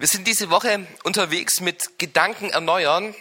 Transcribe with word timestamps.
Wir 0.00 0.08
sind 0.08 0.26
diese 0.26 0.48
Woche 0.48 0.86
unterwegs 1.04 1.60
mit 1.60 1.98
Gedanken 1.98 2.48
erneuern 2.48 3.14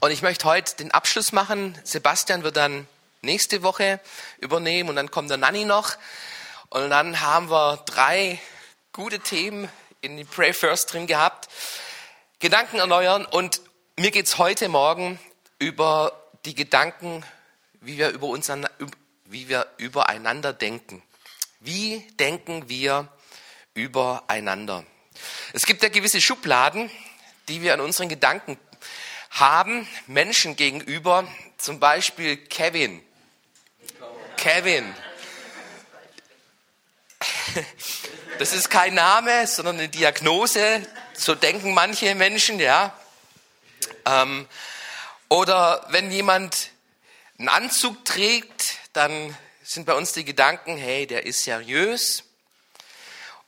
und 0.00 0.10
ich 0.10 0.22
möchte 0.22 0.46
heute 0.46 0.74
den 0.76 0.90
Abschluss 0.90 1.32
machen. 1.32 1.78
Sebastian 1.84 2.44
wird 2.44 2.56
dann 2.56 2.88
nächste 3.20 3.62
Woche 3.62 4.00
übernehmen 4.38 4.88
und 4.88 4.96
dann 4.96 5.10
kommt 5.10 5.28
der 5.28 5.36
Nanny 5.36 5.66
noch 5.66 5.98
und 6.70 6.88
dann 6.88 7.20
haben 7.20 7.50
wir 7.50 7.76
drei 7.84 8.40
gute 8.94 9.20
Themen 9.20 9.68
in 10.00 10.16
die 10.16 10.24
Pray 10.24 10.54
First 10.54 10.94
drin 10.94 11.06
gehabt. 11.06 11.50
Gedanken 12.38 12.78
erneuern 12.78 13.26
und 13.26 13.60
mir 13.98 14.12
geht's 14.12 14.38
heute 14.38 14.70
Morgen 14.70 15.20
über 15.58 16.18
die 16.46 16.54
Gedanken, 16.54 17.22
wie 17.82 17.98
wir 17.98 18.08
über 18.08 18.28
uns, 18.28 18.50
wie 19.26 19.50
wir 19.50 19.66
übereinander 19.76 20.54
denken. 20.54 21.02
Wie 21.60 21.98
denken 22.18 22.70
wir 22.70 23.08
übereinander? 23.74 24.86
Es 25.52 25.66
gibt 25.66 25.82
ja 25.82 25.88
gewisse 25.88 26.20
Schubladen, 26.20 26.90
die 27.48 27.62
wir 27.62 27.74
an 27.74 27.80
unseren 27.80 28.08
Gedanken 28.08 28.58
haben, 29.30 29.88
Menschen 30.06 30.56
gegenüber, 30.56 31.26
zum 31.58 31.80
Beispiel 31.80 32.36
Kevin. 32.36 33.02
Kevin. 34.36 34.94
Das 38.38 38.54
ist 38.54 38.70
kein 38.70 38.94
Name, 38.94 39.46
sondern 39.46 39.76
eine 39.76 39.88
Diagnose. 39.88 40.84
So 41.12 41.36
denken 41.36 41.74
manche 41.74 42.14
Menschen, 42.16 42.58
ja. 42.58 42.92
Ähm, 44.04 44.48
oder 45.28 45.86
wenn 45.90 46.10
jemand 46.10 46.70
einen 47.38 47.48
Anzug 47.48 48.04
trägt, 48.04 48.78
dann 48.94 49.36
sind 49.62 49.84
bei 49.86 49.94
uns 49.94 50.12
die 50.12 50.24
Gedanken, 50.24 50.76
hey, 50.76 51.06
der 51.06 51.24
ist 51.24 51.44
seriös. 51.44 52.24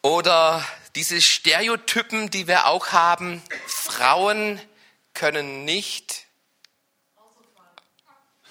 Oder 0.00 0.64
diese 0.94 1.20
Stereotypen, 1.20 2.30
die 2.30 2.46
wir 2.46 2.66
auch 2.66 2.88
haben, 2.88 3.42
Frauen 3.66 4.60
können 5.12 5.64
nicht 5.64 6.26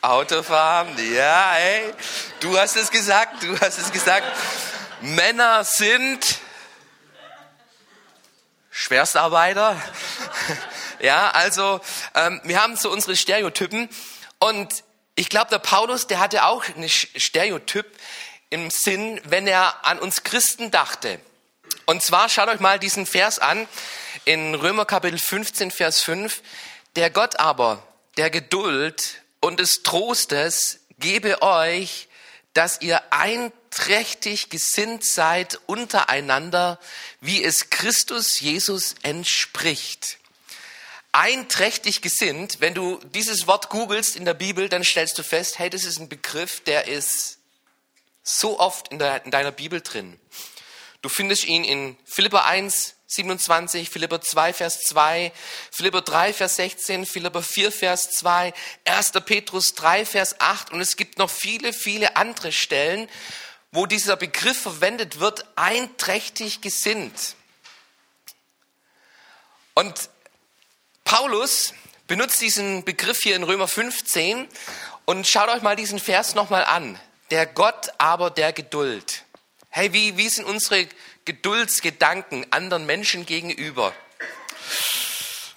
Autofahren. 0.01 0.89
Ja, 1.13 1.55
ey, 1.55 1.93
du 2.41 2.57
hast 2.57 2.75
es 2.75 2.91
gesagt, 2.91 3.43
du 3.43 3.57
hast 3.61 3.77
es 3.77 3.91
gesagt. 3.91 4.25
Männer 5.01 5.63
sind 5.63 6.39
Schwerstarbeiter. 8.71 9.81
Ja, 10.99 11.31
also 11.31 11.81
ähm, 12.15 12.39
wir 12.45 12.61
haben 12.61 12.77
so 12.77 12.89
unsere 12.89 13.17
Stereotypen 13.17 13.89
und 14.39 14.85
ich 15.15 15.27
glaube, 15.27 15.49
der 15.49 15.59
Paulus, 15.59 16.07
der 16.07 16.19
hatte 16.19 16.45
auch 16.45 16.63
einen 16.63 16.87
Stereotyp 16.87 17.85
im 18.49 18.69
Sinn, 18.71 19.19
wenn 19.25 19.45
er 19.45 19.85
an 19.85 19.99
uns 19.99 20.23
Christen 20.23 20.71
dachte. 20.71 21.19
Und 21.85 22.01
zwar 22.01 22.29
schaut 22.29 22.47
euch 22.47 22.61
mal 22.61 22.79
diesen 22.79 23.05
Vers 23.05 23.39
an 23.39 23.67
in 24.23 24.55
Römer 24.55 24.85
Kapitel 24.85 25.19
15, 25.19 25.69
Vers 25.69 26.01
5. 26.01 26.41
Der 26.95 27.09
Gott 27.09 27.39
aber, 27.39 27.85
der 28.15 28.29
Geduld 28.29 29.21
und 29.41 29.59
des 29.59 29.83
Trostes 29.83 30.79
gebe 30.99 31.41
euch, 31.41 32.07
dass 32.53 32.79
ihr 32.81 33.01
einträchtig 33.11 34.49
gesinnt 34.49 35.03
seid 35.03 35.59
untereinander, 35.65 36.79
wie 37.19 37.43
es 37.43 37.69
Christus 37.69 38.39
Jesus 38.39 38.95
entspricht. 39.01 40.19
Einträchtig 41.11 42.01
gesinnt, 42.01 42.61
wenn 42.61 42.73
du 42.73 42.99
dieses 43.13 43.45
Wort 43.45 43.69
googelst 43.69 44.15
in 44.15 44.23
der 44.23 44.35
Bibel, 44.35 44.69
dann 44.69 44.85
stellst 44.85 45.17
du 45.17 45.23
fest, 45.23 45.59
hey, 45.59 45.69
das 45.69 45.83
ist 45.83 45.99
ein 45.99 46.09
Begriff, 46.09 46.61
der 46.61 46.87
ist 46.87 47.39
so 48.23 48.59
oft 48.59 48.87
in, 48.87 48.99
der, 48.99 49.25
in 49.25 49.31
deiner 49.31 49.51
Bibel 49.51 49.81
drin. 49.81 50.17
Du 51.03 51.09
findest 51.09 51.43
ihn 51.43 51.65
in 51.65 51.97
Philipper 52.05 52.45
1, 52.45 52.95
27, 53.07 53.89
Philipper 53.89 54.21
2, 54.21 54.53
Vers 54.53 54.79
2, 54.83 55.33
Philipper 55.69 56.01
3, 56.01 56.31
Vers 56.31 56.55
16, 56.55 57.05
Philipper 57.05 57.43
4, 57.43 57.73
Vers 57.73 58.11
2, 58.11 58.53
1. 58.85 59.11
Petrus 59.25 59.73
3, 59.75 60.05
Vers 60.05 60.39
8 60.39 60.71
und 60.71 60.79
es 60.79 60.95
gibt 60.95 61.17
noch 61.17 61.29
viele, 61.29 61.73
viele 61.73 62.15
andere 62.15 62.53
Stellen, 62.53 63.09
wo 63.73 63.85
dieser 63.85 64.15
Begriff 64.15 64.61
verwendet 64.61 65.19
wird, 65.19 65.45
einträchtig 65.57 66.61
gesinnt. 66.61 67.35
Und 69.73 70.09
Paulus 71.03 71.73
benutzt 72.07 72.39
diesen 72.39 72.85
Begriff 72.85 73.19
hier 73.21 73.35
in 73.35 73.43
Römer 73.43 73.67
15 73.67 74.47
und 75.03 75.27
schaut 75.27 75.49
euch 75.49 75.63
mal 75.63 75.75
diesen 75.75 75.99
Vers 75.99 76.33
nochmal 76.33 76.63
an. 76.63 76.97
Der 77.29 77.45
Gott 77.45 77.89
aber 77.97 78.29
der 78.29 78.53
Geduld. 78.53 79.22
Hey, 79.75 79.91
wie, 79.91 80.17
wie 80.17 80.29
sind 80.29 80.45
unsere 80.45 80.87
Geduldsgedanken 81.25 82.45
anderen 82.51 82.85
Menschen 82.85 83.25
gegenüber? 83.25 83.91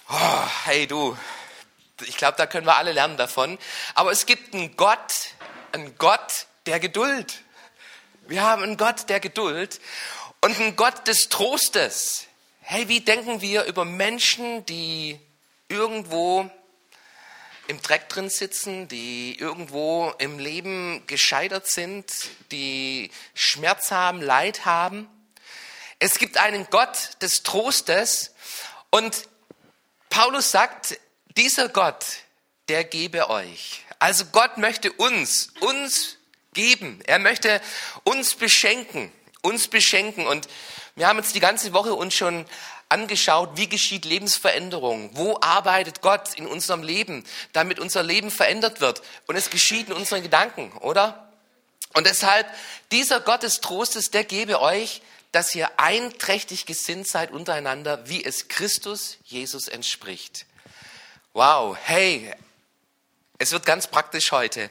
Oh, 0.09 0.47
hey 0.65 0.87
du, 0.87 1.15
ich 2.01 2.17
glaube, 2.17 2.35
da 2.35 2.47
können 2.47 2.65
wir 2.65 2.77
alle 2.77 2.93
lernen 2.93 3.17
davon. 3.17 3.59
Aber 3.93 4.11
es 4.11 4.25
gibt 4.25 4.55
einen 4.55 4.75
Gott, 4.75 5.35
einen 5.71 5.95
Gott 5.99 6.47
der 6.65 6.79
Geduld. 6.79 7.43
Wir 8.27 8.41
haben 8.41 8.63
einen 8.63 8.77
Gott 8.77 9.07
der 9.07 9.19
Geduld 9.19 9.79
und 10.41 10.59
einen 10.59 10.75
Gott 10.75 11.05
des 11.07 11.29
Trostes. 11.29 12.25
Hey, 12.61 12.87
wie 12.87 13.01
denken 13.01 13.41
wir 13.41 13.65
über 13.65 13.85
Menschen, 13.85 14.65
die 14.65 15.19
irgendwo 15.67 16.49
im 17.67 17.81
Dreck 17.81 18.09
drin 18.09 18.29
sitzen, 18.29 18.87
die 18.87 19.37
irgendwo 19.37 20.13
im 20.19 20.39
Leben 20.39 21.05
gescheitert 21.07 21.67
sind, 21.67 22.11
die 22.51 23.11
Schmerz 23.33 23.91
haben, 23.91 24.21
Leid 24.21 24.65
haben. 24.65 25.09
Es 25.99 26.17
gibt 26.17 26.37
einen 26.37 26.67
Gott 26.69 27.21
des 27.21 27.43
Trostes 27.43 28.33
und 28.89 29.27
Paulus 30.09 30.51
sagt, 30.51 30.99
dieser 31.35 31.69
Gott, 31.69 32.05
der 32.69 32.83
gebe 32.83 33.29
euch. 33.29 33.83
Also 33.99 34.25
Gott 34.25 34.57
möchte 34.57 34.91
uns, 34.91 35.49
uns 35.59 36.17
geben. 36.53 37.01
Er 37.05 37.19
möchte 37.19 37.61
uns 38.03 38.35
beschenken, 38.35 39.11
uns 39.41 39.67
beschenken. 39.67 40.25
Und 40.27 40.47
wir 40.95 41.07
haben 41.07 41.17
jetzt 41.17 41.35
die 41.35 41.39
ganze 41.39 41.73
Woche 41.73 41.93
uns 41.93 42.13
schon 42.13 42.45
angeschaut, 42.89 43.51
wie 43.55 43.67
geschieht 43.67 44.05
Lebensveränderung? 44.05 45.11
Wo 45.13 45.37
arbeitet 45.41 46.01
Gott 46.01 46.33
in 46.35 46.47
unserem 46.47 46.83
Leben, 46.83 47.25
damit 47.53 47.79
unser 47.79 48.03
Leben 48.03 48.31
verändert 48.31 48.81
wird? 48.81 49.01
Und 49.27 49.35
es 49.35 49.49
geschieht 49.49 49.89
in 49.89 49.93
unseren 49.93 50.23
Gedanken, 50.23 50.71
oder? 50.79 51.31
Und 51.93 52.07
deshalb, 52.07 52.47
dieser 52.91 53.19
Gott 53.19 53.43
des 53.43 53.61
Trostes, 53.61 54.11
der 54.11 54.23
gebe 54.23 54.61
euch, 54.61 55.01
dass 55.31 55.53
ihr 55.53 55.69
einträchtig 55.77 56.65
gesinnt 56.65 57.07
seid 57.07 57.31
untereinander, 57.31 58.07
wie 58.09 58.23
es 58.23 58.47
Christus 58.47 59.17
Jesus 59.25 59.67
entspricht. 59.67 60.45
Wow, 61.33 61.77
hey, 61.83 62.33
es 63.37 63.51
wird 63.51 63.65
ganz 63.65 63.87
praktisch 63.87 64.31
heute. 64.31 64.69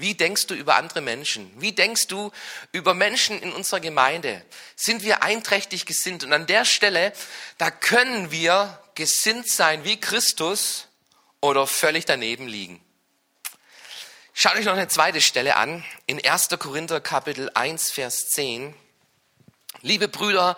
Wie 0.00 0.14
denkst 0.14 0.46
du 0.46 0.54
über 0.54 0.76
andere 0.76 1.00
Menschen? 1.00 1.50
Wie 1.60 1.72
denkst 1.72 2.06
du 2.06 2.30
über 2.72 2.94
Menschen 2.94 3.40
in 3.42 3.52
unserer 3.52 3.80
Gemeinde? 3.80 4.44
Sind 4.76 5.02
wir 5.02 5.22
einträchtig 5.22 5.86
gesinnt? 5.86 6.22
Und 6.22 6.32
an 6.32 6.46
der 6.46 6.64
Stelle, 6.64 7.12
da 7.58 7.70
können 7.70 8.30
wir 8.30 8.80
gesinnt 8.94 9.48
sein 9.48 9.84
wie 9.84 9.98
Christus 9.98 10.86
oder 11.40 11.66
völlig 11.66 12.04
daneben 12.04 12.46
liegen. 12.46 12.80
Schaut 14.34 14.54
euch 14.54 14.66
noch 14.66 14.74
eine 14.74 14.86
zweite 14.86 15.20
Stelle 15.20 15.56
an, 15.56 15.84
in 16.06 16.24
1. 16.24 16.48
Korinther 16.60 17.00
Kapitel 17.00 17.50
1, 17.54 17.90
Vers 17.90 18.28
10. 18.28 18.74
Liebe 19.82 20.06
Brüder, 20.06 20.56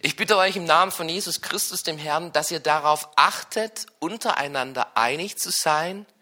ich 0.00 0.16
bitte 0.16 0.36
euch 0.36 0.56
im 0.56 0.64
Namen 0.64 0.90
von 0.90 1.08
Jesus 1.08 1.42
Christus, 1.42 1.84
dem 1.84 1.98
Herrn, 1.98 2.32
dass 2.32 2.50
ihr 2.50 2.60
darauf 2.60 3.08
achtet, 3.14 3.86
untereinander 4.00 4.96
einig 4.96 5.38
zu 5.38 5.50
sein– 5.50 6.06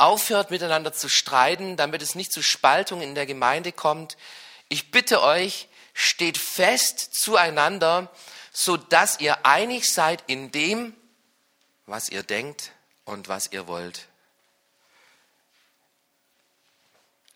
aufhört 0.00 0.50
miteinander 0.50 0.92
zu 0.92 1.08
streiten, 1.08 1.76
damit 1.76 2.02
es 2.02 2.14
nicht 2.14 2.32
zu 2.32 2.42
Spaltung 2.42 3.02
in 3.02 3.14
der 3.14 3.26
Gemeinde 3.26 3.72
kommt. 3.72 4.16
Ich 4.68 4.90
bitte 4.90 5.22
euch, 5.22 5.68
steht 5.92 6.38
fest 6.38 7.14
zueinander, 7.14 8.10
so 8.52 8.76
dass 8.76 9.20
ihr 9.20 9.44
einig 9.44 9.92
seid 9.92 10.24
in 10.26 10.50
dem, 10.50 10.94
was 11.86 12.08
ihr 12.08 12.22
denkt 12.22 12.72
und 13.04 13.28
was 13.28 13.52
ihr 13.52 13.66
wollt. 13.66 14.06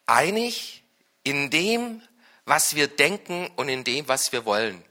Einig 0.06 0.82
in 1.22 1.50
dem, 1.50 2.02
was 2.44 2.74
wir 2.74 2.88
denken 2.88 3.50
und 3.56 3.68
in 3.68 3.84
dem, 3.84 4.08
was 4.08 4.32
wir 4.32 4.44
wollen. 4.44 4.84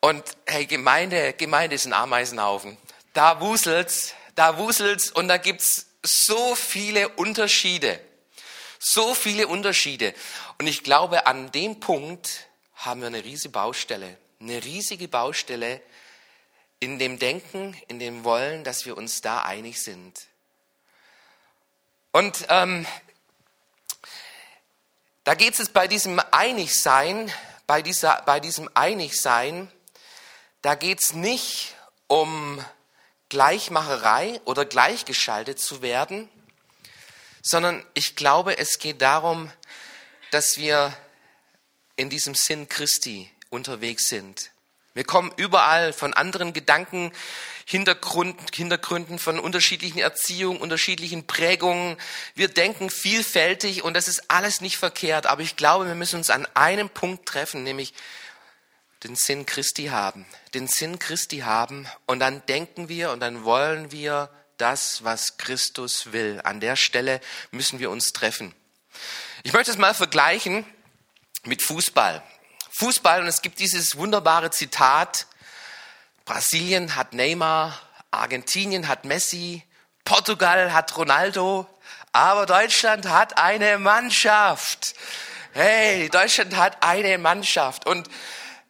Und 0.00 0.22
hey, 0.46 0.66
Gemeinde, 0.66 1.32
Gemeinde 1.34 1.76
ist 1.76 1.86
ein 1.86 1.92
Ameisenhaufen. 1.92 2.76
Da 3.12 3.40
wuselt's, 3.40 4.14
da 4.34 4.58
wuselt's 4.58 5.10
und 5.10 5.28
da 5.28 5.36
gibt's 5.36 5.86
so 6.02 6.54
viele 6.54 7.08
Unterschiede. 7.10 8.00
So 8.78 9.14
viele 9.14 9.46
Unterschiede. 9.46 10.14
Und 10.58 10.66
ich 10.66 10.82
glaube, 10.82 11.26
an 11.26 11.52
dem 11.52 11.80
Punkt 11.80 12.48
haben 12.74 13.00
wir 13.00 13.06
eine 13.06 13.24
riesige 13.24 13.50
Baustelle. 13.50 14.18
Eine 14.40 14.64
riesige 14.64 15.06
Baustelle 15.06 15.80
in 16.80 16.98
dem 16.98 17.18
Denken, 17.18 17.80
in 17.86 18.00
dem 18.00 18.24
Wollen, 18.24 18.64
dass 18.64 18.84
wir 18.84 18.96
uns 18.96 19.20
da 19.20 19.42
einig 19.42 19.80
sind. 19.80 20.26
Und 22.10 22.44
ähm, 22.48 22.86
da 25.22 25.34
geht 25.34 25.58
es 25.58 25.68
bei 25.68 25.86
diesem 25.86 26.20
Einigsein, 26.32 27.32
bei, 27.68 27.82
dieser, 27.82 28.22
bei 28.22 28.40
diesem 28.40 28.68
Einigsein 28.74 29.70
da 30.62 30.76
geht's 30.76 31.12
nicht 31.12 31.74
um 32.06 32.64
Gleichmacherei 33.32 34.42
oder 34.44 34.66
gleichgeschaltet 34.66 35.58
zu 35.58 35.80
werden, 35.80 36.28
sondern 37.40 37.82
ich 37.94 38.14
glaube, 38.14 38.58
es 38.58 38.78
geht 38.78 39.00
darum, 39.00 39.50
dass 40.32 40.58
wir 40.58 40.94
in 41.96 42.10
diesem 42.10 42.34
Sinn 42.34 42.68
Christi 42.68 43.30
unterwegs 43.48 44.10
sind. 44.10 44.50
Wir 44.92 45.04
kommen 45.04 45.32
überall 45.38 45.94
von 45.94 46.12
anderen 46.12 46.52
Gedanken, 46.52 47.10
Hintergrund, 47.64 48.54
Hintergründen, 48.54 49.18
von 49.18 49.38
unterschiedlichen 49.38 50.00
Erziehungen, 50.00 50.60
unterschiedlichen 50.60 51.26
Prägungen. 51.26 51.96
Wir 52.34 52.48
denken 52.48 52.90
vielfältig 52.90 53.82
und 53.82 53.94
das 53.94 54.08
ist 54.08 54.30
alles 54.30 54.60
nicht 54.60 54.76
verkehrt. 54.76 55.24
Aber 55.24 55.40
ich 55.40 55.56
glaube, 55.56 55.86
wir 55.86 55.94
müssen 55.94 56.16
uns 56.16 56.28
an 56.28 56.46
einem 56.52 56.90
Punkt 56.90 57.24
treffen, 57.24 57.62
nämlich 57.62 57.94
den 59.04 59.16
Sinn 59.16 59.46
Christi 59.46 59.86
haben. 59.86 60.26
Den 60.54 60.68
Sinn 60.68 60.98
Christi 60.98 61.38
haben 61.38 61.88
und 62.06 62.20
dann 62.20 62.44
denken 62.46 62.88
wir 62.88 63.10
und 63.10 63.20
dann 63.20 63.44
wollen 63.44 63.90
wir 63.90 64.30
das, 64.58 65.02
was 65.02 65.38
Christus 65.38 66.12
will. 66.12 66.40
An 66.44 66.60
der 66.60 66.76
Stelle 66.76 67.20
müssen 67.50 67.78
wir 67.78 67.90
uns 67.90 68.12
treffen. 68.12 68.54
Ich 69.42 69.52
möchte 69.52 69.72
es 69.72 69.78
mal 69.78 69.94
vergleichen 69.94 70.64
mit 71.44 71.62
Fußball. 71.62 72.22
Fußball 72.70 73.20
und 73.22 73.26
es 73.26 73.42
gibt 73.42 73.58
dieses 73.58 73.96
wunderbare 73.96 74.50
Zitat, 74.50 75.26
Brasilien 76.24 76.94
hat 76.94 77.12
Neymar, 77.12 77.78
Argentinien 78.12 78.86
hat 78.86 79.04
Messi, 79.04 79.64
Portugal 80.04 80.72
hat 80.72 80.96
Ronaldo, 80.96 81.66
aber 82.12 82.46
Deutschland 82.46 83.08
hat 83.08 83.38
eine 83.38 83.78
Mannschaft. 83.78 84.94
Hey, 85.52 86.08
Deutschland 86.08 86.56
hat 86.56 86.82
eine 86.82 87.18
Mannschaft. 87.18 87.86
Und 87.86 88.08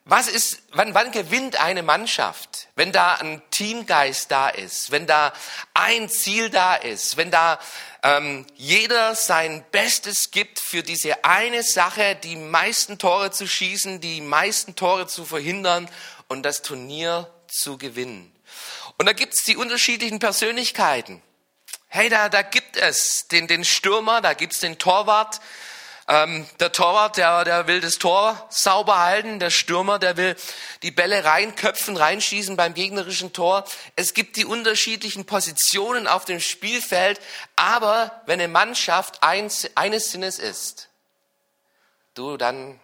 was 0.05 0.27
ist, 0.27 0.63
wann, 0.73 0.93
wann 0.93 1.11
gewinnt 1.11 1.59
eine 1.59 1.81
Mannschaft? 1.81 2.67
Wenn 2.75 2.91
da 2.91 3.15
ein 3.15 3.41
Teamgeist 3.51 4.29
da 4.31 4.49
ist, 4.49 4.91
wenn 4.91 5.07
da 5.07 5.31
ein 5.73 6.09
Ziel 6.09 6.49
da 6.49 6.75
ist, 6.75 7.15
wenn 7.15 7.31
da 7.31 7.57
ähm, 8.03 8.45
jeder 8.55 9.15
sein 9.15 9.63
Bestes 9.71 10.31
gibt 10.31 10.59
für 10.59 10.83
diese 10.83 11.23
eine 11.23 11.63
Sache, 11.63 12.17
die 12.21 12.35
meisten 12.35 12.97
Tore 12.97 13.31
zu 13.31 13.47
schießen, 13.47 14.01
die 14.01 14.19
meisten 14.19 14.75
Tore 14.75 15.07
zu 15.07 15.23
verhindern 15.23 15.89
und 16.27 16.43
das 16.43 16.61
Turnier 16.61 17.33
zu 17.47 17.77
gewinnen. 17.77 18.29
Und 18.97 19.05
da 19.05 19.13
gibt's 19.13 19.45
die 19.45 19.55
unterschiedlichen 19.55 20.19
Persönlichkeiten. 20.19 21.21
Hey, 21.87 22.09
da, 22.09 22.27
da 22.27 22.41
gibt 22.41 22.75
es 22.75 23.27
den, 23.29 23.47
den 23.47 23.63
Stürmer, 23.63 24.19
da 24.19 24.33
gibt's 24.33 24.59
den 24.59 24.79
Torwart, 24.79 25.39
ähm, 26.07 26.45
der 26.59 26.73
Torwart, 26.73 27.15
der, 27.15 27.45
der 27.45 27.67
will 27.67 27.79
das 27.79 27.97
Tor 27.97 28.45
sauber 28.49 28.99
halten. 28.99 29.39
Der 29.39 29.49
Stürmer, 29.49 29.99
der 29.99 30.17
will 30.17 30.35
die 30.81 30.91
Bälle 30.91 31.23
reinköpfen, 31.23 31.95
reinschießen 31.95 32.57
beim 32.57 32.73
gegnerischen 32.73 33.31
Tor. 33.31 33.63
Es 33.95 34.13
gibt 34.13 34.35
die 34.35 34.45
unterschiedlichen 34.45 35.25
Positionen 35.25 36.07
auf 36.07 36.25
dem 36.25 36.41
Spielfeld. 36.41 37.21
Aber 37.55 38.21
wenn 38.25 38.41
eine 38.41 38.51
Mannschaft 38.51 39.23
eins, 39.23 39.69
eines 39.75 40.11
Sinnes 40.11 40.39
ist, 40.39 40.89
du, 42.15 42.35
dann, 42.35 42.79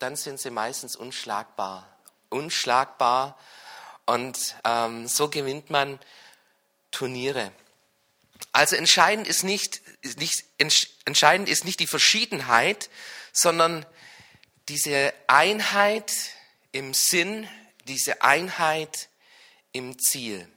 dann 0.00 0.16
sind 0.16 0.40
sie 0.40 0.50
meistens 0.50 0.96
unschlagbar. 0.96 1.86
Unschlagbar. 2.30 3.38
Und 4.06 4.56
ähm, 4.64 5.06
so 5.06 5.28
gewinnt 5.28 5.70
man 5.70 6.00
Turniere. 6.90 7.52
Also 8.52 8.76
entscheidend 8.76 9.26
ist 9.26 9.44
nicht, 9.44 9.82
nicht, 10.16 10.44
entscheidend 11.04 11.48
ist 11.48 11.64
nicht 11.64 11.80
die 11.80 11.86
Verschiedenheit, 11.86 12.90
sondern 13.32 13.84
diese 14.68 15.12
Einheit 15.26 16.12
im 16.72 16.94
Sinn, 16.94 17.48
diese 17.86 18.22
Einheit 18.22 19.08
im 19.72 19.98
Ziel. 19.98 20.48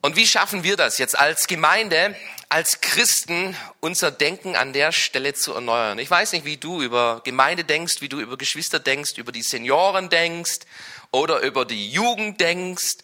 Und 0.00 0.16
wie 0.16 0.26
schaffen 0.26 0.62
wir 0.62 0.76
das 0.76 0.98
jetzt 0.98 1.18
als 1.18 1.48
Gemeinde, 1.48 2.14
als 2.48 2.80
Christen, 2.80 3.56
unser 3.80 4.12
Denken 4.12 4.54
an 4.54 4.72
der 4.72 4.92
Stelle 4.92 5.34
zu 5.34 5.54
erneuern? 5.54 5.98
Ich 5.98 6.10
weiß 6.10 6.32
nicht, 6.32 6.44
wie 6.44 6.56
du 6.56 6.80
über 6.80 7.20
Gemeinde 7.24 7.64
denkst, 7.64 8.00
wie 8.00 8.08
du 8.08 8.20
über 8.20 8.38
Geschwister 8.38 8.78
denkst, 8.78 9.18
über 9.18 9.32
die 9.32 9.42
Senioren 9.42 10.08
denkst 10.08 10.60
oder 11.10 11.40
über 11.40 11.64
die 11.64 11.90
Jugend 11.90 12.40
denkst. 12.40 12.98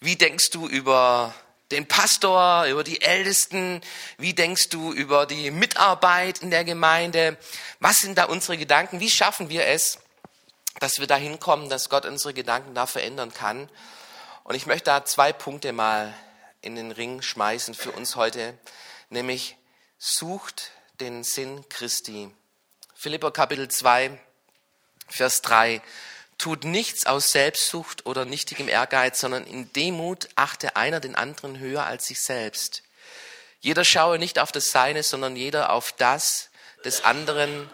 Wie 0.00 0.14
denkst 0.14 0.50
du 0.50 0.68
über 0.68 1.34
den 1.70 1.86
Pastor, 1.86 2.64
über 2.64 2.84
die 2.84 3.02
Ältesten? 3.02 3.80
Wie 4.16 4.34
denkst 4.34 4.70
du 4.70 4.92
über 4.92 5.26
die 5.26 5.50
Mitarbeit 5.50 6.38
in 6.38 6.50
der 6.50 6.64
Gemeinde? 6.64 7.36
Was 7.80 7.98
sind 7.98 8.18
da 8.18 8.24
unsere 8.24 8.56
Gedanken? 8.56 9.00
Wie 9.00 9.10
schaffen 9.10 9.48
wir 9.48 9.66
es, 9.66 9.98
dass 10.80 10.98
wir 10.98 11.06
da 11.06 11.16
hinkommen, 11.16 11.68
dass 11.68 11.88
Gott 11.88 12.06
unsere 12.06 12.34
Gedanken 12.34 12.74
da 12.74 12.86
verändern 12.86 13.32
kann? 13.32 13.68
Und 14.44 14.54
ich 14.54 14.66
möchte 14.66 14.86
da 14.86 15.04
zwei 15.04 15.32
Punkte 15.32 15.72
mal 15.72 16.14
in 16.62 16.74
den 16.74 16.90
Ring 16.90 17.22
schmeißen 17.22 17.74
für 17.74 17.92
uns 17.92 18.16
heute, 18.16 18.58
nämlich 19.10 19.56
sucht 19.98 20.72
den 21.00 21.22
Sinn 21.22 21.68
Christi. 21.68 22.30
Philipper 22.94 23.30
Kapitel 23.30 23.68
2, 23.68 24.18
Vers 25.08 25.42
3. 25.42 25.80
Tut 26.38 26.64
nichts 26.64 27.04
aus 27.04 27.32
Selbstsucht 27.32 28.06
oder 28.06 28.24
nichtigem 28.24 28.68
Ehrgeiz, 28.68 29.20
sondern 29.20 29.44
in 29.44 29.72
Demut 29.72 30.28
achte 30.36 30.76
einer 30.76 31.00
den 31.00 31.16
anderen 31.16 31.58
höher 31.58 31.84
als 31.84 32.06
sich 32.06 32.22
selbst. 32.22 32.84
Jeder 33.60 33.84
schaue 33.84 34.20
nicht 34.20 34.38
auf 34.38 34.52
das 34.52 34.70
Seine, 34.70 35.02
sondern 35.02 35.34
jeder 35.34 35.72
auf 35.72 35.92
das 35.92 36.50
des 36.84 37.02
anderen, 37.02 37.68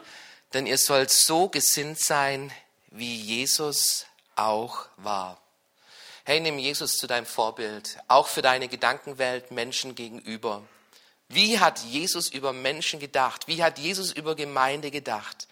denn 0.54 0.66
ihr 0.66 0.78
sollt 0.78 1.10
so 1.10 1.48
gesinnt 1.48 2.00
sein, 2.00 2.50
wie 2.90 3.14
Jesus 3.14 4.06
auch 4.34 4.86
war. 4.96 5.40
Hey, 6.24 6.40
nimm 6.40 6.58
Jesus 6.58 6.96
zu 6.96 7.06
deinem 7.06 7.26
Vorbild, 7.26 7.98
auch 8.08 8.28
für 8.28 8.40
deine 8.40 8.68
Gedankenwelt 8.68 9.50
Menschen 9.50 9.94
gegenüber. 9.94 10.62
Wie 11.28 11.58
hat 11.58 11.80
Jesus 11.80 12.30
über 12.30 12.54
Menschen 12.54 12.98
gedacht? 12.98 13.46
Wie 13.46 13.62
hat 13.62 13.78
Jesus 13.78 14.10
über 14.12 14.34
Gemeinde 14.34 14.90
gedacht? 14.90 15.48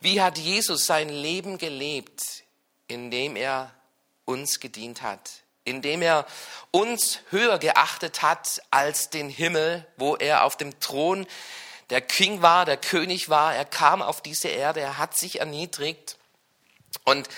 Wie 0.00 0.20
hat 0.20 0.38
Jesus 0.38 0.86
sein 0.86 1.08
Leben 1.08 1.58
gelebt? 1.58 2.42
Indem 2.88 3.36
er 3.36 3.72
uns 4.24 4.60
gedient 4.60 5.02
hat, 5.02 5.30
indem 5.64 6.02
er 6.02 6.26
uns 6.70 7.20
höher 7.30 7.58
geachtet 7.58 8.22
hat 8.22 8.60
als 8.70 9.10
den 9.10 9.28
Himmel, 9.28 9.86
wo 9.96 10.16
er 10.16 10.44
auf 10.44 10.56
dem 10.56 10.78
Thron 10.80 11.26
der 11.90 12.00
King 12.00 12.42
war, 12.42 12.64
der 12.64 12.76
König 12.76 13.28
war. 13.28 13.54
Er 13.54 13.64
kam 13.64 14.02
auf 14.02 14.20
diese 14.20 14.48
Erde, 14.48 14.80
er 14.80 14.98
hat 14.98 15.16
sich 15.16 15.40
erniedrigt. 15.40 16.16
Und 17.04 17.28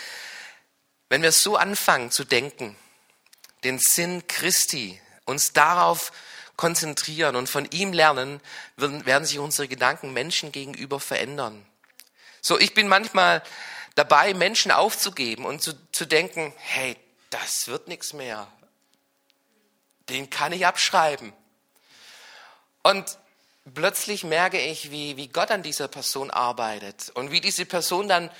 wenn 1.08 1.22
wir 1.22 1.32
so 1.32 1.56
anfangen 1.56 2.10
zu 2.10 2.24
denken, 2.24 2.76
den 3.64 3.78
Sinn 3.78 4.26
Christi, 4.26 5.00
uns 5.24 5.52
darauf 5.52 6.12
konzentrieren 6.56 7.36
und 7.36 7.48
von 7.48 7.66
ihm 7.70 7.92
lernen, 7.92 8.40
werden 8.76 9.24
sich 9.24 9.38
unsere 9.38 9.68
Gedanken 9.68 10.12
Menschen 10.12 10.52
gegenüber 10.52 11.00
verändern. 11.00 11.64
So, 12.40 12.58
ich 12.58 12.74
bin 12.74 12.88
manchmal 12.88 13.42
dabei, 13.98 14.32
Menschen 14.32 14.70
aufzugeben 14.70 15.44
und 15.44 15.62
zu, 15.62 15.72
zu 15.92 16.06
denken, 16.06 16.52
hey, 16.56 16.96
das 17.30 17.68
wird 17.68 17.88
nichts 17.88 18.12
mehr. 18.12 18.46
Den 20.08 20.30
kann 20.30 20.52
ich 20.52 20.66
abschreiben. 20.66 21.32
Und 22.82 23.18
plötzlich 23.74 24.24
merke 24.24 24.60
ich, 24.60 24.90
wie, 24.90 25.16
wie 25.16 25.28
Gott 25.28 25.50
an 25.50 25.62
dieser 25.62 25.88
Person 25.88 26.30
arbeitet 26.30 27.10
und 27.14 27.30
wie 27.30 27.40
diese 27.40 27.66
Person 27.66 28.08
dann 28.08 28.30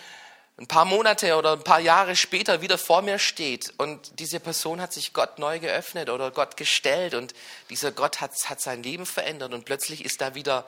ein 0.59 0.67
paar 0.67 0.85
Monate 0.85 1.37
oder 1.37 1.53
ein 1.53 1.63
paar 1.63 1.81
Jahre 1.81 2.17
später 2.17 2.63
wieder 2.63 2.79
vor 2.79 3.03
mir 3.03 3.19
steht 3.19 3.73
und 3.77 4.19
diese 4.19 4.41
Person 4.41 4.81
hat 4.81 4.93
sich 4.93 5.13
Gott 5.13 5.39
neu 5.39 5.61
geöffnet 5.61 6.11
oder 6.11 6.33
Gott 6.33 6.57
gestellt 6.57 7.15
und 7.15 7.33
dieser 7.71 7.93
Gott 7.93 8.21
hat, 8.21 8.33
hat 8.47 8.61
sein 8.61 8.83
Leben 8.83 9.07
verändert 9.07 9.55
und 9.55 9.65
plötzlich 9.65 10.05
ist 10.05 10.21
da 10.21 10.35
wieder 10.35 10.67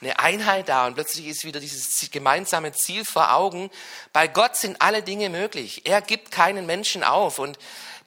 eine 0.00 0.18
Einheit 0.18 0.68
da 0.68 0.86
und 0.86 0.94
plötzlich 0.94 1.26
ist 1.26 1.44
wieder 1.44 1.60
dieses 1.60 2.10
gemeinsame 2.10 2.72
Ziel 2.72 3.04
vor 3.04 3.32
Augen. 3.32 3.70
Bei 4.12 4.28
Gott 4.28 4.56
sind 4.56 4.80
alle 4.82 5.02
Dinge 5.02 5.30
möglich. 5.30 5.86
Er 5.86 6.02
gibt 6.02 6.30
keinen 6.30 6.66
Menschen 6.66 7.02
auf 7.02 7.38
und 7.38 7.58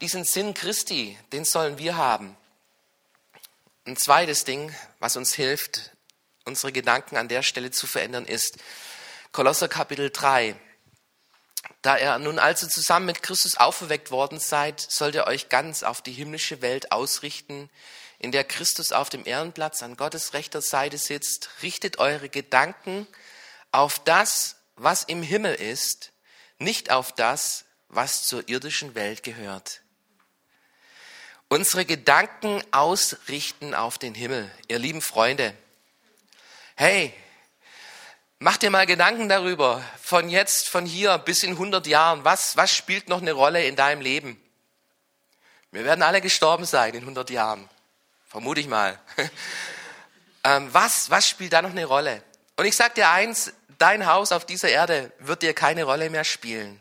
diesen 0.02 0.24
Sinn 0.24 0.54
Christi, 0.54 1.18
den 1.32 1.46
sollen 1.46 1.78
wir 1.78 1.98
haben. 1.98 2.38
Ein 3.86 3.98
zweites 3.98 4.44
Ding, 4.44 4.74
was 5.00 5.18
uns 5.18 5.34
hilft, 5.34 5.92
unsere 6.46 6.72
Gedanken 6.72 7.18
an 7.18 7.28
der 7.28 7.42
Stelle 7.42 7.72
zu 7.72 7.88
verändern, 7.88 8.26
ist 8.26 8.58
Kolosser 9.32 9.68
Kapitel 9.68 10.12
3. 10.12 10.56
Da 11.82 11.98
er 11.98 12.20
nun 12.20 12.40
also 12.40 12.68
zusammen 12.68 13.08
mit 13.08 13.24
Christus 13.24 13.58
auferweckt 13.58 14.12
worden 14.12 14.40
seid, 14.40 14.80
sollt 14.80 15.16
ihr 15.16 15.28
euch 15.28 15.50
ganz 15.50 15.84
auf 15.84 16.02
die 16.02 16.12
himmlische 16.12 16.62
Welt 16.62 16.92
ausrichten, 16.92 17.70
in 18.20 18.32
der 18.32 18.44
Christus 18.44 18.92
auf 18.92 19.10
dem 19.10 19.26
Ehrenplatz 19.26 19.82
an 19.82 19.98
Gottes 19.98 20.34
rechter 20.34 20.62
Seite 20.62 20.98
sitzt, 20.98 21.50
richtet 21.64 22.00
eure 22.00 22.30
Gedanken 22.30 23.08
auf 23.72 24.00
das, 24.00 24.58
was 24.76 25.04
im 25.04 25.24
Himmel 25.24 25.56
ist, 25.56 26.12
nicht 26.58 26.92
auf 26.92 27.14
das, 27.14 27.66
was 27.88 28.24
zur 28.24 28.48
irdischen 28.48 28.94
Welt 28.94 29.24
gehört. 29.24 29.82
Unsere 31.48 31.86
Gedanken 31.86 32.62
ausrichten 32.72 33.74
auf 33.74 33.98
den 33.98 34.14
Himmel, 34.14 34.52
ihr 34.68 34.78
lieben 34.78 35.02
Freunde. 35.02 35.56
Hey, 36.76 37.14
Mach 38.42 38.56
dir 38.56 38.70
mal 38.70 38.86
Gedanken 38.86 39.28
darüber, 39.28 39.84
von 40.02 40.30
jetzt, 40.30 40.70
von 40.70 40.86
hier 40.86 41.18
bis 41.18 41.44
in 41.44 41.52
100 41.52 41.86
Jahren, 41.88 42.24
was, 42.24 42.56
was 42.56 42.74
spielt 42.74 43.10
noch 43.10 43.22
eine 43.22 43.34
Rolle 43.34 43.66
in 43.66 43.76
deinem 43.76 44.00
Leben? 44.00 44.42
Wir 45.72 45.84
werden 45.84 46.02
alle 46.02 46.22
gestorben 46.22 46.64
sein 46.64 46.94
in 46.94 47.02
100 47.02 47.30
Jahren. 47.32 47.70
Vermute 48.30 48.62
ich 48.62 48.68
mal. 48.68 49.00
ähm, 50.44 50.70
was, 50.72 51.10
was 51.10 51.28
spielt 51.28 51.54
da 51.54 51.62
noch 51.64 51.72
eine 51.72 51.86
Rolle? 51.86 52.22
Und 52.58 52.66
ich 52.66 52.76
sag 52.76 52.94
dir 52.94 53.10
eins, 53.10 53.54
dein 53.80 54.06
Haus 54.06 54.32
auf 54.32 54.46
dieser 54.46 54.70
Erde 54.70 55.12
wird 55.20 55.42
dir 55.42 55.56
keine 55.56 55.84
Rolle 55.84 56.12
mehr 56.12 56.24
spielen. 56.24 56.80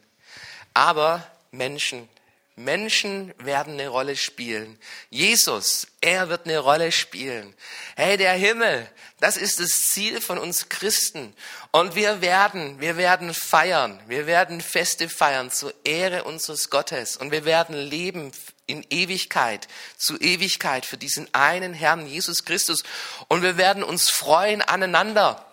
Aber 0.74 1.26
Menschen, 1.50 2.06
Menschen 2.54 3.32
werden 3.38 3.74
eine 3.74 3.88
Rolle 3.88 4.16
spielen. 4.16 4.78
Jesus, 5.08 5.86
er 6.02 6.28
wird 6.28 6.44
eine 6.44 6.58
Rolle 6.58 6.92
spielen. 6.92 7.54
Hey, 7.96 8.18
der 8.18 8.32
Himmel, 8.34 8.86
das 9.20 9.36
ist 9.38 9.58
das 9.58 9.90
Ziel 9.90 10.20
von 10.20 10.36
uns 10.38 10.68
Christen. 10.68 11.34
Und 11.70 11.94
wir 11.94 12.20
werden, 12.20 12.78
wir 12.80 12.96
werden 12.98 13.32
feiern, 13.32 14.00
wir 14.06 14.26
werden 14.26 14.60
Feste 14.60 15.08
feiern 15.08 15.50
zur 15.50 15.72
Ehre 15.84 16.24
unseres 16.24 16.68
Gottes. 16.68 17.16
Und 17.16 17.30
wir 17.30 17.44
werden 17.44 17.74
leben 17.74 18.32
in 18.68 18.86
Ewigkeit, 18.90 19.66
zu 19.96 20.16
Ewigkeit 20.18 20.86
für 20.86 20.96
diesen 20.96 21.32
einen 21.34 21.74
Herrn 21.74 22.06
Jesus 22.06 22.44
Christus. 22.44 22.84
Und 23.26 23.42
wir 23.42 23.56
werden 23.56 23.82
uns 23.82 24.10
freuen 24.10 24.62
aneinander. 24.62 25.44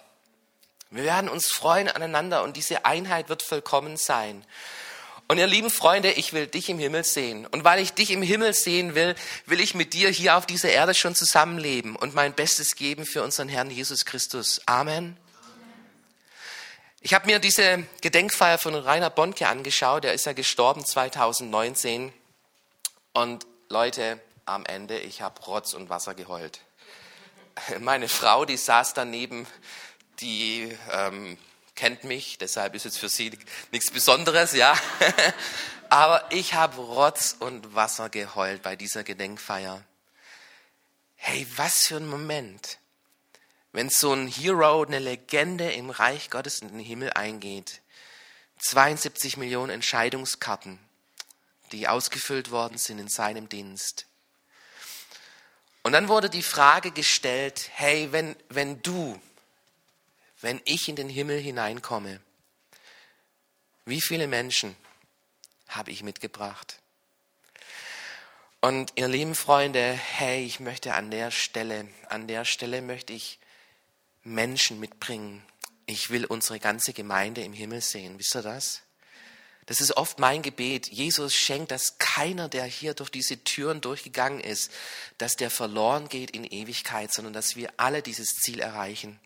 Wir 0.92 1.06
werden 1.06 1.30
uns 1.30 1.48
freuen 1.52 1.90
aneinander 1.90 2.44
und 2.44 2.56
diese 2.56 2.86
Einheit 2.86 3.28
wird 3.28 3.42
vollkommen 3.42 3.98
sein. 3.98 4.46
Und 5.28 5.40
ihr 5.40 5.48
lieben 5.48 5.72
Freunde, 5.72 6.12
ich 6.12 6.34
will 6.34 6.46
dich 6.46 6.70
im 6.70 6.78
Himmel 6.78 7.04
sehen. 7.04 7.48
Und 7.48 7.64
weil 7.64 7.80
ich 7.80 7.94
dich 7.94 8.12
im 8.12 8.22
Himmel 8.22 8.54
sehen 8.54 8.94
will, 8.94 9.16
will 9.48 9.60
ich 9.60 9.74
mit 9.74 9.94
dir 9.94 10.10
hier 10.10 10.38
auf 10.38 10.46
dieser 10.46 10.70
Erde 10.70 10.94
schon 10.94 11.16
zusammenleben 11.16 11.96
und 11.96 12.14
mein 12.14 12.34
Bestes 12.34 12.76
geben 12.76 13.06
für 13.06 13.24
unseren 13.24 13.50
Herrn 13.50 13.72
Jesus 13.72 14.06
Christus. 14.06 14.62
Amen. 14.68 15.18
Ich 17.02 17.14
habe 17.14 17.26
mir 17.26 17.40
diese 17.40 17.84
Gedenkfeier 18.02 18.58
von 18.58 18.76
Rainer 18.76 19.10
Bonke 19.10 19.48
angeschaut. 19.48 20.06
Er 20.06 20.14
ist 20.14 20.26
ja 20.26 20.34
gestorben 20.34 20.86
2019. 20.86 22.14
Und 23.16 23.48
Leute, 23.70 24.20
am 24.44 24.66
Ende, 24.66 25.00
ich 25.00 25.22
habe 25.22 25.42
Rotz 25.44 25.74
und 25.74 25.88
Wasser 25.88 26.16
geheult. 26.16 26.60
Meine 27.80 28.10
Frau, 28.10 28.44
die 28.44 28.58
saß 28.58 28.94
daneben, 28.94 29.48
die 30.20 30.78
ähm, 30.92 31.38
kennt 31.76 32.04
mich, 32.04 32.38
deshalb 32.40 32.76
ist 32.76 32.86
es 32.86 32.98
für 32.98 33.08
sie 33.08 33.32
nichts 33.72 33.90
Besonderes, 33.90 34.52
ja. 34.52 34.78
Aber 35.90 36.30
ich 36.30 36.56
habe 36.56 36.76
Rotz 36.76 37.38
und 37.40 37.74
Wasser 37.74 38.10
geheult 38.10 38.62
bei 38.64 38.76
dieser 38.76 39.06
Gedenkfeier. 39.06 39.82
Hey, 41.16 41.48
was 41.56 41.88
für 41.88 41.96
ein 41.96 42.08
Moment, 42.08 42.80
wenn 43.72 43.90
so 43.90 44.12
ein 44.12 44.28
Hero, 44.28 44.84
eine 44.84 45.00
Legende 45.00 45.72
im 45.72 45.90
Reich 45.90 46.30
Gottes 46.30 46.60
in 46.60 46.68
den 46.68 46.80
Himmel 46.80 47.14
eingeht. 47.14 47.80
72 48.60 49.38
Millionen 49.38 49.70
Entscheidungskarten, 49.70 50.80
die 51.72 51.88
ausgefüllt 51.88 52.52
worden 52.52 52.78
sind 52.78 53.00
in 53.00 53.08
seinem 53.08 53.50
Dienst. 53.50 54.06
Und 55.84 55.92
dann 55.92 56.08
wurde 56.08 56.30
die 56.30 56.44
Frage 56.44 56.92
gestellt, 56.92 57.70
hey, 57.74 58.12
wenn, 58.12 58.36
wenn 58.50 58.82
du 58.82 59.20
wenn 60.46 60.62
ich 60.66 60.90
in 60.90 60.96
den 60.96 61.10
Himmel 61.10 61.40
hineinkomme, 61.40 62.20
wie 63.86 64.00
viele 64.00 64.28
Menschen 64.28 64.76
habe 65.68 65.90
ich 65.90 66.04
mitgebracht? 66.04 66.80
Und 68.62 68.94
ihr 68.96 69.08
lieben 69.08 69.34
Freunde, 69.34 69.94
hey, 69.94 70.46
ich 70.46 70.60
möchte 70.60 70.94
an 70.94 71.10
der 71.10 71.32
Stelle, 71.32 71.88
an 72.10 72.28
der 72.28 72.46
Stelle 72.46 72.84
möchte 72.84 73.12
ich 73.12 73.40
Menschen 74.24 74.80
mitbringen. 74.80 75.44
Ich 75.88 76.12
will 76.12 76.26
unsere 76.26 76.60
ganze 76.60 76.94
Gemeinde 76.94 77.42
im 77.42 77.54
Himmel 77.54 77.82
sehen. 77.82 78.20
Wisst 78.20 78.36
ihr 78.36 78.44
das? 78.44 78.82
Das 79.66 79.82
ist 79.82 79.98
oft 79.98 80.20
mein 80.20 80.42
Gebet. 80.44 80.88
Jesus 80.88 81.34
schenkt, 81.34 81.72
dass 81.72 81.98
keiner, 81.98 82.50
der 82.50 82.66
hier 82.66 82.94
durch 82.94 83.10
diese 83.10 83.44
Türen 83.44 83.82
durchgegangen 83.82 84.40
ist, 84.40 84.72
dass 85.18 85.36
der 85.36 85.50
verloren 85.50 86.08
geht 86.08 86.32
in 86.32 86.44
Ewigkeit, 86.44 87.12
sondern 87.12 87.34
dass 87.34 87.56
wir 87.56 87.74
alle 87.78 88.04
dieses 88.04 88.36
Ziel 88.36 88.60
erreichen. 88.60 89.20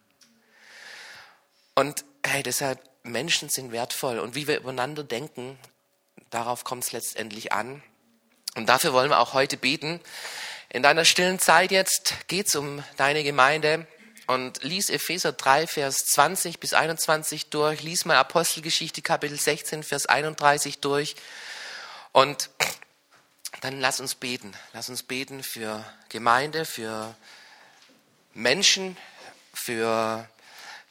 Und 1.75 2.05
hey, 2.25 2.43
deshalb, 2.43 2.79
Menschen 3.03 3.49
sind 3.49 3.71
wertvoll. 3.71 4.19
Und 4.19 4.35
wie 4.35 4.47
wir 4.47 4.57
übereinander 4.57 5.03
denken, 5.03 5.57
darauf 6.29 6.63
kommt 6.63 6.85
es 6.85 6.91
letztendlich 6.91 7.51
an. 7.51 7.83
Und 8.55 8.67
dafür 8.67 8.93
wollen 8.93 9.09
wir 9.09 9.19
auch 9.19 9.33
heute 9.33 9.57
beten. 9.57 9.99
In 10.69 10.83
deiner 10.83 11.05
stillen 11.05 11.39
Zeit 11.39 11.71
jetzt 11.71 12.27
geht 12.27 12.47
es 12.47 12.55
um 12.55 12.83
deine 12.97 13.23
Gemeinde 13.23 13.87
und 14.29 14.61
lies 14.61 14.91
Epheser 14.91 15.31
3, 15.31 15.65
Vers 15.65 16.05
20 16.05 16.59
bis 16.59 16.75
21 16.75 17.49
durch, 17.49 17.81
lies 17.81 18.05
mal 18.05 18.15
Apostelgeschichte 18.17 19.01
Kapitel 19.01 19.39
16, 19.39 19.81
Vers 19.81 20.05
31 20.05 20.81
durch 20.81 21.15
und 22.11 22.51
dann 23.61 23.79
lass 23.79 23.99
uns 23.99 24.13
beten. 24.13 24.53
Lass 24.71 24.87
uns 24.87 25.01
beten 25.01 25.41
für 25.41 25.83
Gemeinde, 26.09 26.65
für 26.65 27.15
Menschen, 28.35 28.97
für 29.51 30.29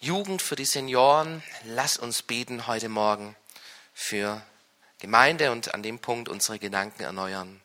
Jugend, 0.00 0.42
für 0.42 0.56
die 0.56 0.64
Senioren. 0.64 1.44
Lass 1.62 1.96
uns 1.96 2.22
beten 2.22 2.66
heute 2.66 2.88
Morgen 2.88 3.36
für 3.94 4.42
Gemeinde 4.98 5.52
und 5.52 5.74
an 5.74 5.84
dem 5.84 6.00
Punkt 6.00 6.28
unsere 6.28 6.58
Gedanken 6.58 7.04
erneuern. 7.04 7.60